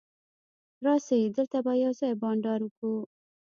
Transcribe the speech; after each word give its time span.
راسئ! 0.85 1.19
دلته 1.35 1.57
به 1.65 1.73
یوځای 1.83 2.13
بانډار 2.21 2.59
وکو. 2.63 2.93